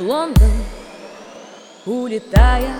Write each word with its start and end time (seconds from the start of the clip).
Лондон, 0.00 0.50
улетая. 1.86 2.74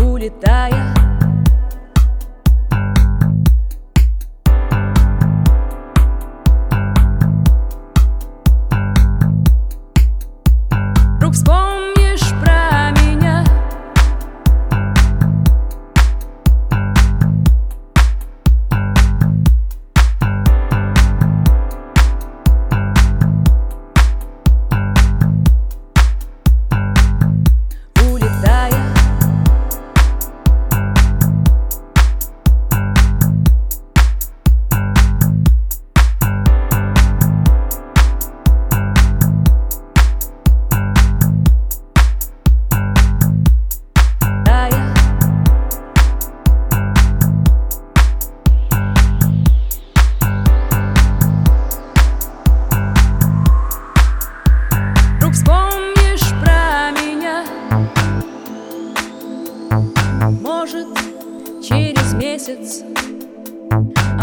Улетая 0.00 1.03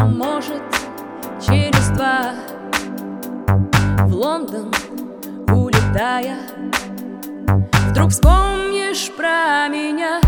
А 0.01 0.05
может, 0.05 0.63
через 1.39 1.89
два. 1.89 2.33
В 4.07 4.15
Лондон 4.15 4.73
улетая 5.47 6.37
Вдруг 7.89 8.09
вспомнишь 8.09 9.11
про 9.15 9.67
меня 9.67 10.19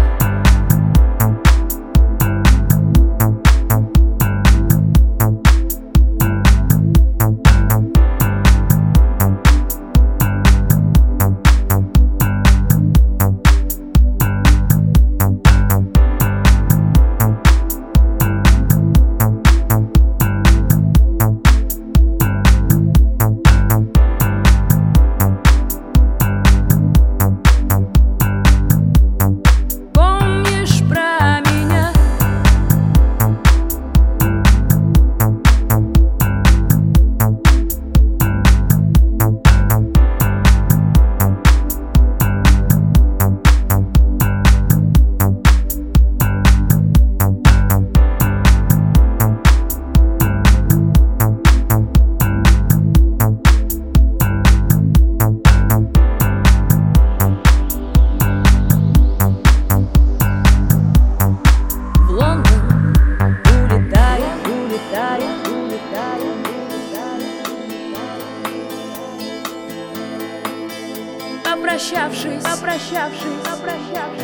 Попрощавшись, 71.73 72.43
попрощавшись, 72.43 73.39
попрощавшись. 73.43 74.23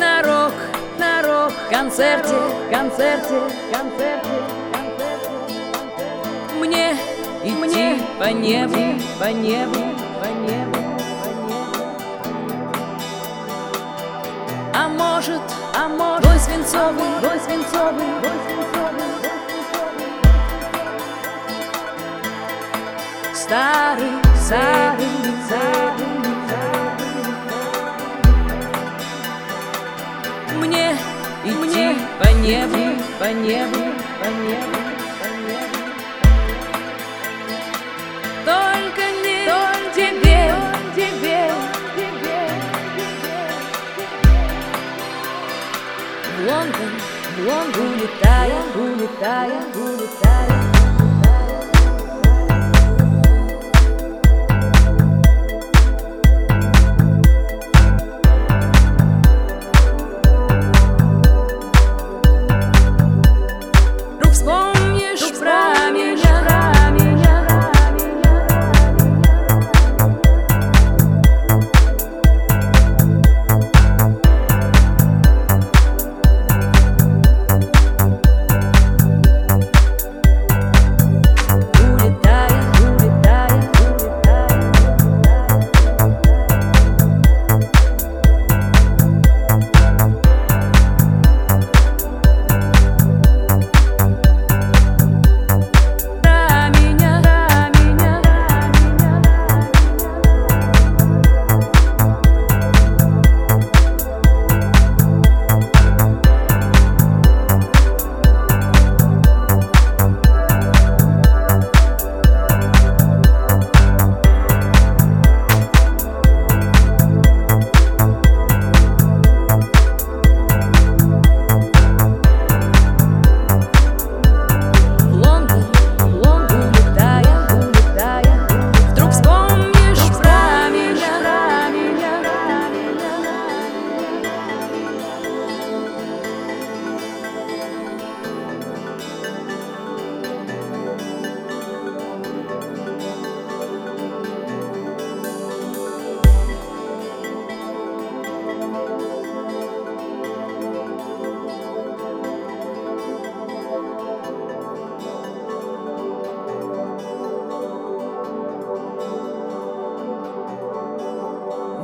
На 0.00 0.22
рок, 0.22 0.52
на 0.98 1.22
рок, 1.22 1.52
концерте, 1.70 2.34
концерте, 2.72 3.40
концерте, 3.72 4.42
концерте. 4.72 5.30
Мне 6.58 6.96
идти 7.44 8.02
по 8.18 8.32
небу, 8.32 9.00
по 9.20 9.26
небу, 9.26 9.78
по 10.20 10.26
небу. 10.26 10.78
А 14.74 14.88
может, 14.88 15.42
а 15.72 15.86
может, 15.86 16.24
бой 16.24 16.38
свинцовый, 16.40 17.20
бой 17.20 17.38
свинцовый, 17.38 18.06
бой 18.20 18.32
свинцовый. 18.44 18.81
Старый, 23.42 24.12
старый, 24.36 25.08
старый. 25.46 26.06
Мне 30.60 30.96
идти 31.44 31.96
по 32.20 32.28
небу, 32.34 33.02
по 33.18 33.32
небу, 33.32 33.82
по 34.20 34.28
небу, 34.28 34.78
по 35.18 35.26
небу. 35.42 35.78
Только 38.44 39.02
не 39.24 39.38
тебе, 39.92 40.54
тебе, 40.94 41.50
тебе, 41.96 42.42
В 46.36 46.48
Лондон, 46.48 46.92
в 47.36 47.48
Лондон, 47.48 47.86
улетая, 47.92 48.60
улетая, 48.76 49.60
улетая. 49.74 50.71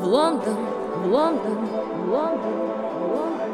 Лондон, 0.09 0.57
в 1.05 1.13
Лондон, 1.13 1.67
в 1.67 2.11
Лондон, 2.11 2.55
в 2.95 3.15
Лондон. 3.15 3.48